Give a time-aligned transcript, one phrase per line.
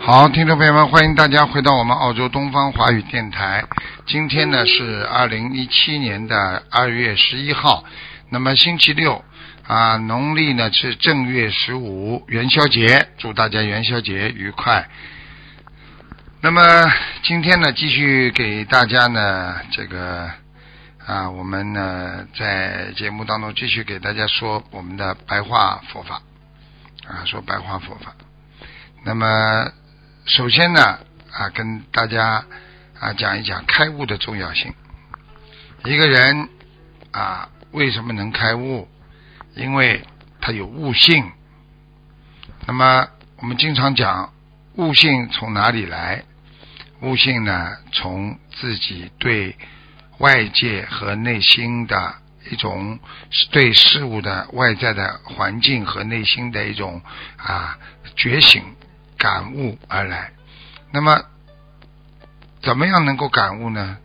[0.00, 3.64] 好，听众朋友们，欢迎大家回到我们澳洲东方华语电台。
[4.06, 7.84] 今天呢是二零一七年的二月十一号，
[8.30, 9.24] 那么星期六
[9.66, 14.88] 啊，农历呢是正月十五元宵节，祝大家元宵节愉快。
[16.40, 16.62] 那么
[17.24, 20.30] 今天呢，继续给大家呢这个
[21.06, 26.20] 啊，我们呢在节目当中继续给大家说我们的白话佛法
[27.06, 28.12] 啊，说白话佛法。
[29.04, 29.70] 那么
[30.24, 30.98] 首先呢
[31.30, 32.44] 啊，跟大家
[32.98, 34.74] 啊讲一讲开悟的重要性。
[35.84, 36.48] 一个人
[37.12, 38.88] 啊，为什么能开悟？
[39.54, 40.04] 因为
[40.40, 41.30] 他有悟性。
[42.66, 44.32] 那么我们经常讲
[44.74, 46.24] 悟性从哪里来？
[47.00, 49.56] 悟性呢，从自己对
[50.18, 52.14] 外界和内心的
[52.50, 52.98] 一种
[53.50, 57.02] 对事物的外在的环境和内心的一种
[57.36, 57.78] 啊
[58.16, 58.62] 觉醒
[59.18, 60.32] 感悟而来。
[60.92, 61.22] 那么，
[62.62, 63.98] 怎么样能够感悟呢？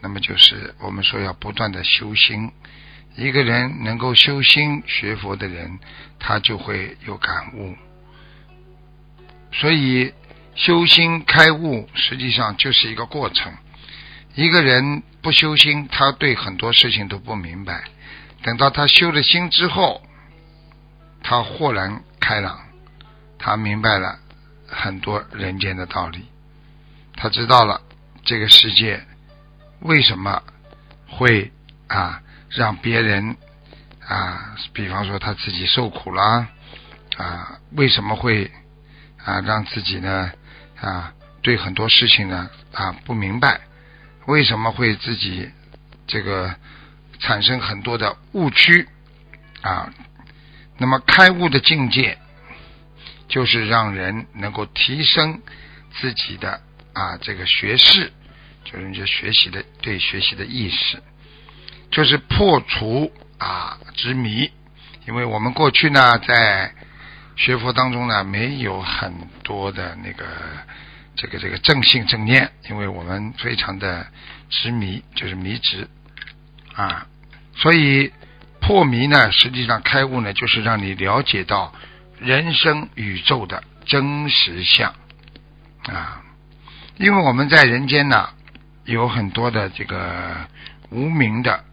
[0.00, 2.50] 那么就是我们说要不断的修心。
[3.16, 5.78] 一个人能够修心学佛的人，
[6.18, 7.76] 他就会有感悟。
[9.52, 10.12] 所以。
[10.54, 13.50] 修心开悟，实际上就是一个过程。
[14.34, 17.84] 一个人不修心，他对很多事情都不明白。
[18.42, 20.02] 等到他修了心之后，
[21.22, 22.58] 他豁然开朗，
[23.38, 24.18] 他明白了
[24.66, 26.26] 很多人间的道理。
[27.14, 27.80] 他知道了
[28.24, 29.04] 这个世界
[29.80, 30.42] 为什么
[31.06, 31.52] 会
[31.86, 33.36] 啊让别人
[34.08, 36.48] 啊，比方说他自己受苦了
[37.18, 38.50] 啊，为什么会
[39.22, 40.32] 啊让自己呢？
[40.80, 41.12] 啊，
[41.42, 43.60] 对很多事情呢啊不明白，
[44.26, 45.50] 为什么会自己
[46.06, 46.54] 这个
[47.18, 48.88] 产生很多的误区
[49.62, 49.92] 啊？
[50.78, 52.18] 那么开悟的境界，
[53.28, 55.40] 就是让人能够提升
[56.00, 56.60] 自己的
[56.92, 58.12] 啊这个学识，
[58.64, 61.02] 就是你学习的对学习的意识，
[61.90, 64.50] 就是破除啊执迷。
[65.06, 66.72] 因为我们过去呢在。
[67.34, 69.10] 学佛当中呢，没有很
[69.42, 70.26] 多的那个
[71.16, 74.06] 这个这个正信正念，因为我们非常的
[74.48, 75.88] 执迷，就是迷执
[76.74, 77.06] 啊。
[77.54, 78.12] 所以
[78.60, 81.74] 破迷呢，实际上开悟呢，就是让你了解到
[82.18, 84.94] 人生宇宙的真实相
[85.84, 86.22] 啊。
[86.96, 88.30] 因为我们在人间呢，
[88.84, 90.48] 有很多的这个
[90.90, 91.64] 无名的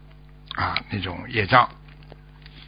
[0.56, 1.69] 啊那种业障。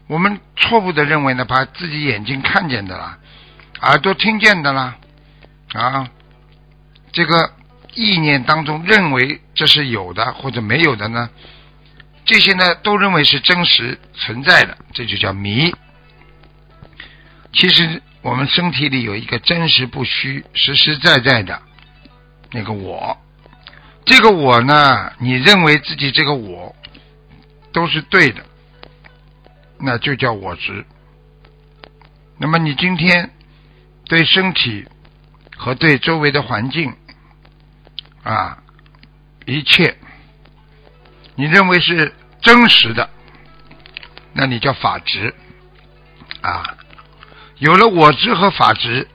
[0.08, 3.18] 我们错误的认为呢，把自己眼睛看见的啦，
[3.82, 4.98] 耳朵听见的啦，
[5.74, 6.10] 啊，
[7.12, 7.54] 这个
[7.94, 11.30] 意念当中认为这是有的或者没有的呢，
[12.26, 15.74] 这些呢都认为是真实存在的，这就叫迷。
[17.54, 21.62] 其实我们身体里有一个真实不虚、实实在在的
[22.52, 23.18] 那个我，
[24.06, 26.76] 这个我呢，你认为自己这个我
[27.74, 28.46] 都是对的。
[29.84, 30.86] 那就叫我执。
[32.38, 33.32] 那么你今天
[34.06, 34.86] 对身体
[35.58, 36.94] 和对周围的环境
[38.24, 38.58] 啊，
[39.46, 39.98] 一切
[41.36, 43.10] 你认为是真实的，
[44.34, 45.34] 那你叫法执
[46.42, 46.78] 啊。
[47.58, 49.08] 有了我执和法执，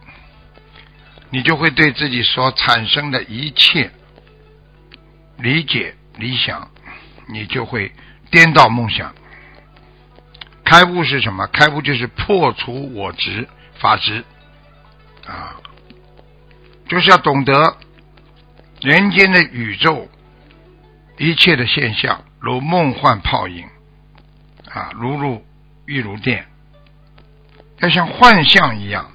[1.31, 3.91] 你就会对自己所产生的一切
[5.39, 6.71] 理解、理想，
[7.29, 7.93] 你就会
[8.31, 9.15] 颠倒梦想。
[10.65, 11.47] 开悟是什么？
[11.49, 13.49] 开悟就是破除我执
[13.79, 14.25] 法执
[15.27, 15.57] 啊，
[16.89, 17.77] 就是要懂得
[18.81, 20.09] 人间的宇宙
[21.19, 23.67] 一切的现象，如梦幻泡影
[24.71, 25.45] 啊，如入
[25.87, 26.47] 玉如电，
[27.81, 29.11] 要像幻象一样，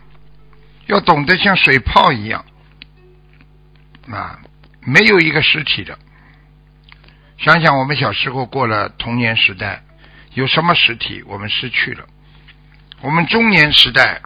[0.88, 2.46] 要懂得像水泡一样
[4.10, 4.40] 啊，
[4.82, 5.98] 没有一个实体的。
[7.38, 9.84] 想想我们小时候过了童年时代。
[10.34, 12.08] 有什么实体我们失去了？
[13.02, 14.22] 我们中年时代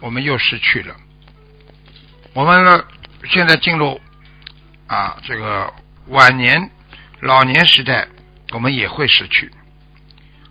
[0.00, 0.96] 我们又失去了。
[2.32, 2.84] 我们
[3.28, 4.00] 现在进入
[4.94, 5.72] 啊这个
[6.06, 6.70] 晚年
[7.20, 8.06] 老年时代，
[8.52, 9.50] 我们也会失去。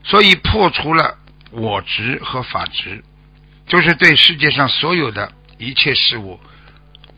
[0.04, 1.18] 所以破除了
[1.52, 3.02] 我执和法执，
[3.66, 6.38] 就是对世界上所有的一切事物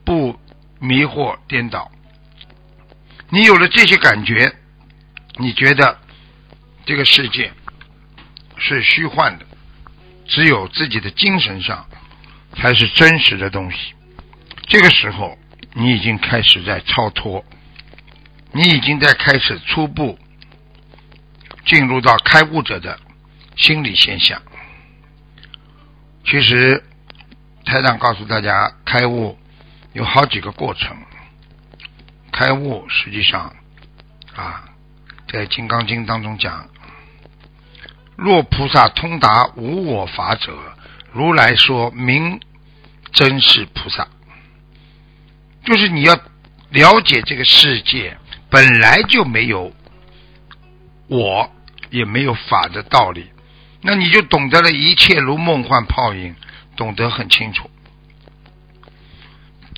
[0.06, 0.40] 不
[0.80, 1.92] 迷惑颠倒。
[3.30, 4.54] 你有了这些感觉，
[5.38, 5.98] 你觉得
[6.86, 7.52] 这个世界
[8.56, 9.46] 是虚幻的，
[10.28, 11.88] 只有自己的精神上
[12.56, 13.96] 才是真实的东西。
[14.68, 15.36] 这个时候，
[15.78, 17.44] 你已经开始在超脱，
[18.54, 20.18] 你已经在开始初步
[21.66, 22.98] 进入到开悟者的
[23.58, 24.42] 心理现象。
[26.24, 26.82] 其实，
[27.66, 29.38] 台长告诉大家，开悟
[29.92, 30.96] 有好几个过程。
[32.32, 33.54] 开悟实际上
[34.34, 34.70] 啊，
[35.28, 36.70] 在《金刚经》当中讲
[38.16, 40.58] ：“若菩萨通达无我法者，
[41.12, 42.40] 如来说明
[43.12, 44.08] 真是菩萨。”
[45.66, 46.14] 就是你要
[46.70, 48.16] 了解这个世界
[48.50, 49.74] 本来就没有
[51.08, 51.52] 我，
[51.90, 53.28] 也没有法的道理，
[53.82, 56.36] 那你就懂得了一切如梦幻泡影，
[56.76, 57.70] 懂得很清楚。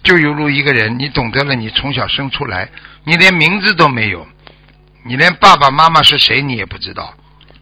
[0.04, 2.70] 就犹如一个人，你懂得了，你从小生出来，
[3.04, 4.26] 你连名字都没有，
[5.04, 7.14] 你连爸爸妈妈是谁你也不知道，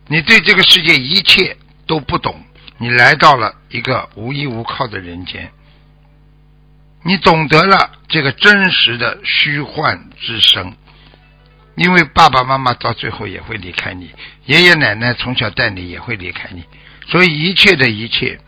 [0.07, 1.57] 你对这个世界一切
[1.87, 2.43] 都不懂，
[2.77, 5.51] 你来到了一个无依无靠的人间，
[7.05, 10.75] 你懂得了这个真实的虚幻之生，
[11.75, 14.11] 因为爸爸妈妈到最后也会离开你，
[14.45, 16.63] 爷爷奶奶从小带你也会离开你，
[17.07, 18.39] 所以一切的一切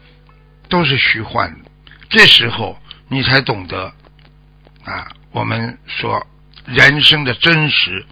[0.67, 1.71] 都是虚幻的，
[2.09, 2.77] 这时候。
[3.09, 3.93] 你才懂得
[4.83, 5.09] 啊！
[5.31, 6.27] 我们说
[6.65, 8.05] 人生的真实，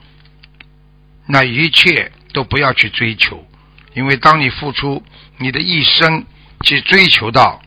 [1.25, 3.45] 那一切都不要去追求，
[3.94, 5.03] 因为当你付出
[5.38, 6.25] 你的一生
[6.62, 7.62] 去追求到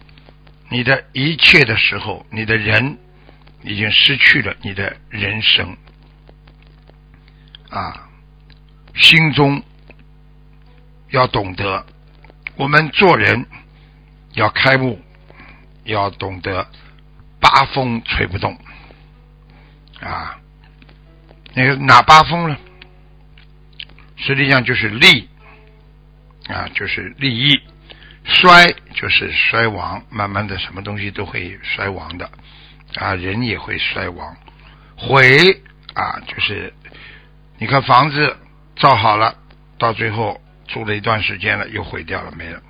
[0.71, 2.99] 你的一切的时候，你的人
[3.63, 5.77] 已经失去了你的人生
[7.71, 8.09] 啊！
[8.95, 9.63] 心中
[11.11, 11.87] 要懂得，
[12.57, 13.47] 我们做人
[14.33, 15.01] 要开悟，
[15.85, 16.67] 要懂得。
[17.41, 18.59] 八风吹不动
[20.01, 20.41] 啊！
[21.55, 22.57] 那个哪八风呢？
[24.17, 25.29] 实际上就是利
[26.49, 27.57] 啊，就是利益；
[28.29, 32.31] 衰就是衰亡，慢慢的什么东西都会衰亡的
[32.97, 34.37] 啊，人也会衰亡。
[34.97, 35.63] 毁
[35.95, 36.73] 啊，就是
[37.59, 38.37] 你看房子
[38.77, 39.35] 造好了，
[39.79, 42.63] 到最后住了一段时间了，又毁掉了，没了。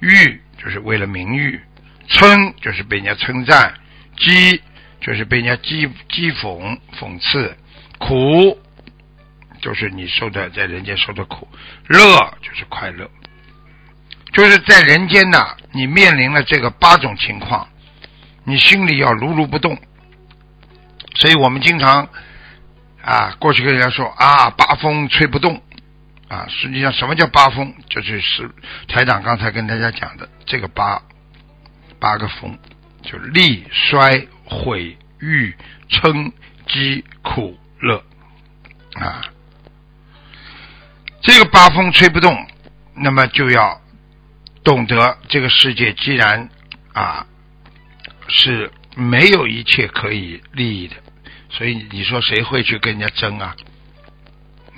[0.00, 1.60] 誉就是为了名誉，
[2.08, 3.74] 称就是被人家称赞。
[4.16, 4.60] 讥
[5.00, 7.54] 就是被人家讥讥讽、讽刺；
[7.98, 8.58] 苦
[9.60, 11.46] 就是你受的在人间受的苦；
[11.88, 13.10] 乐就是快乐。
[14.34, 15.38] 就是在人间呢，
[15.72, 17.66] 你面临了这个八种情况，
[18.44, 19.78] 你心里要如如不动。
[21.14, 22.08] 所以我们经常
[23.02, 25.62] 啊，过去跟人家说啊，八风吹不动
[26.28, 26.46] 啊。
[26.48, 27.72] 实际上，什么叫八风？
[27.88, 28.50] 就是是
[28.88, 31.00] 台长刚才跟大家讲的这个八
[31.98, 32.58] 八个风。
[33.02, 35.54] 就利衰毁誉
[35.90, 36.32] 称
[36.66, 38.02] 疾苦乐
[38.94, 39.20] 啊，
[41.20, 42.34] 这个八风吹不动，
[42.94, 43.78] 那么就要
[44.64, 46.48] 懂得这个世界既然
[46.92, 47.26] 啊
[48.28, 50.96] 是没有一切可以利益的，
[51.50, 53.54] 所以你说谁会去跟人家争啊？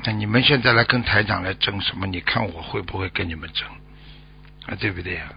[0.05, 2.06] 那你们现在来跟台长来争什么？
[2.06, 3.67] 你看我会不会跟你们争
[4.67, 4.75] 啊？
[4.79, 5.33] 对不对呀？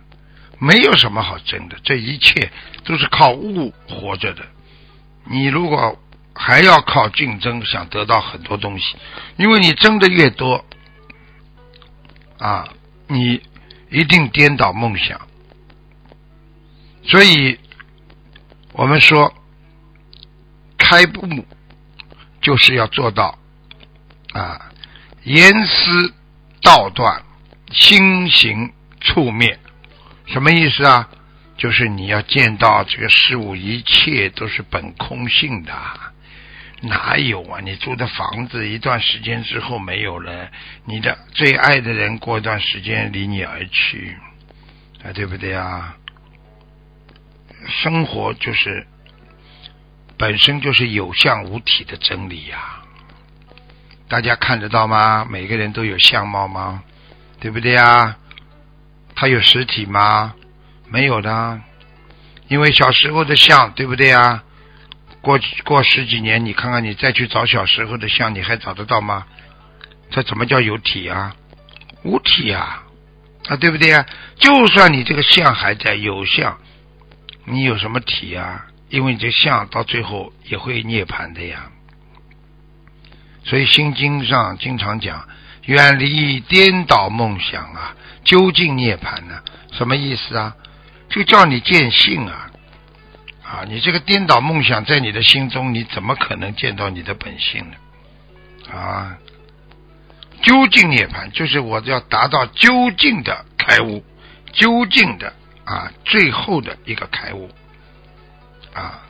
[0.57, 2.51] 没有什么好争的，这一切
[2.83, 4.45] 都是靠物活着的。
[5.25, 5.97] 你如果
[6.35, 8.95] 还要靠竞争，想得到很多东西，
[9.37, 10.65] 因为你争的越多，
[12.39, 12.67] 啊，
[13.07, 13.41] 你
[13.89, 15.19] 一定颠倒梦想。
[17.03, 17.59] 所以，
[18.73, 19.33] 我们说
[20.77, 21.45] 开悟
[22.41, 23.37] 就是要做到
[24.33, 24.71] 啊，
[25.23, 26.13] 严丝
[26.61, 27.23] 道断，
[27.71, 29.59] 心行处灭。
[30.27, 31.09] 什么意思啊？
[31.57, 35.73] 就是你要见到这个事物，一切都是本空性的，
[36.81, 37.59] 哪有啊？
[37.61, 40.49] 你住的房子一段时间之后没有了，
[40.85, 44.15] 你的最爱的人过一段时间离你而去，
[45.03, 45.95] 啊，对不对啊？
[47.67, 48.87] 生活就是
[50.17, 52.81] 本身就是有相无体的真理呀，
[54.07, 55.25] 大家看得到吗？
[55.29, 56.83] 每个人都有相貌吗？
[57.41, 58.17] 对不对啊？
[59.15, 60.33] 它有实体吗？
[60.87, 61.61] 没有的，
[62.47, 64.43] 因为小时候的像，对不对啊？
[65.21, 69.25] 过过十几年，你看看你再去找小时候的像，你还找得到吗？
[70.11, 71.35] 这怎么叫有体啊？
[72.03, 72.83] 无体啊，
[73.47, 74.05] 啊，对不对啊？
[74.37, 76.57] 就算你这个像还在有相，
[77.45, 78.65] 你有什么体啊？
[78.89, 81.69] 因为你这相到最后也会涅槃的呀。
[83.43, 85.27] 所以《心经》上经常讲，
[85.65, 87.95] 远离颠倒梦想啊。
[88.23, 89.41] 究竟涅槃呢？
[89.71, 90.55] 什么意思啊？
[91.09, 92.48] 就叫你见性啊！
[93.49, 97.75] 啊，你这个颠倒梦想在你的心中，你怎么可能见到你的本性呢？
[98.71, 99.17] 啊，
[100.43, 104.05] 究竟涅槃就是我要达到究竟的开悟，
[104.53, 107.49] 究竟的啊，最后的一个开悟
[108.71, 109.01] 啊。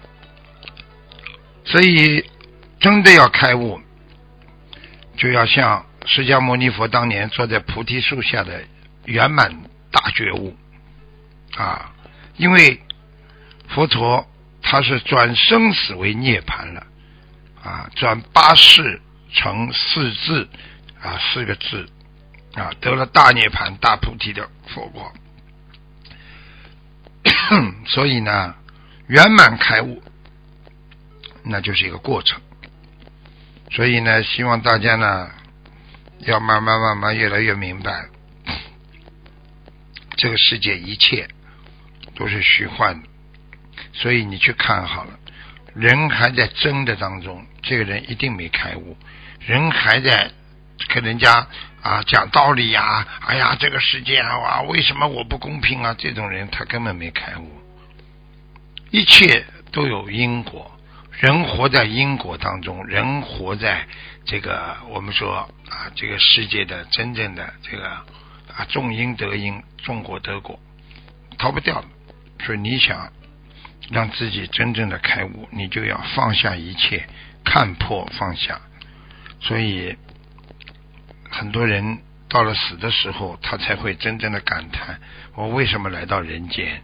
[1.66, 2.24] 所以，
[2.80, 3.82] 真的要开悟，
[5.18, 8.64] 就要像释迦牟尼佛当年坐在菩提树下的
[9.04, 9.54] 圆满
[9.92, 10.56] 大觉悟
[11.58, 11.92] 啊！
[12.38, 12.80] 因为
[13.70, 14.28] 佛陀
[14.62, 16.86] 他是转生死为涅槃了
[17.64, 19.02] 啊，转八世
[19.34, 20.50] 成四字
[21.02, 21.90] 啊，四个字
[22.56, 25.14] 啊，得了大涅槃、大菩提的佛果。
[27.88, 28.56] 所以呢，
[29.08, 30.02] 圆满开悟。
[31.42, 32.40] 那就是一个过程，
[33.72, 35.32] 所以呢，希望大家呢，
[36.20, 38.08] 要慢慢慢慢越来越明白，
[40.18, 41.28] 这个世界一切
[42.14, 43.08] 都是虚幻的，
[43.94, 45.20] 所以你去看好了，
[45.76, 48.96] 人还在争的当中，这个人一定没开悟；
[49.40, 50.32] 人还在
[50.88, 51.48] 跟人家
[51.82, 55.96] 啊讲道理呀，哎呀，这个世界啊，为什么我不公平啊？
[55.98, 57.62] 这种人他根本没开悟，
[58.92, 60.72] 一切都有因果。
[61.12, 63.86] 人活在因果当中，人活在
[64.24, 67.86] 这个我们说啊，这个世界的真正的这个
[68.56, 70.58] 啊，种因得因，种果得果，
[71.38, 71.88] 逃不掉的。
[72.46, 73.12] 所以你想
[73.92, 77.08] 让自己真正的开悟，你就要放下一切，
[77.44, 78.62] 看破放下。
[79.42, 79.98] 所以
[81.30, 85.00] 很多人到了死的时候，他才会真正的感叹：
[85.36, 86.82] 我为什么来到人间？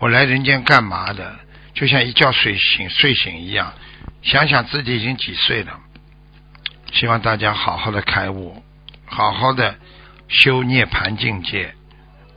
[0.00, 1.38] 我来人间干嘛的？
[1.74, 3.74] 就像一觉睡醒睡醒一样，
[4.22, 5.80] 想想自己已经几岁了。
[6.92, 8.62] 希望大家好好的开悟，
[9.06, 9.76] 好好的
[10.28, 11.74] 修涅盘境界，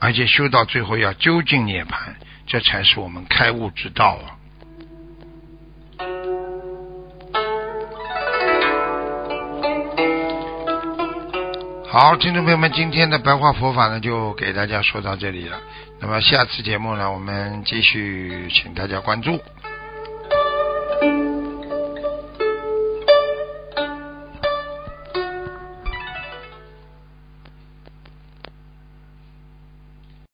[0.00, 2.16] 而且修到最后要究竟涅盘，
[2.48, 4.40] 这才是我们开悟之道啊！
[11.90, 15.60] 好，听众朋友们，今天的白话佛法呢，就给大家说到这里了。
[16.00, 19.38] 那么下次节目呢，我们继续，请大家关注。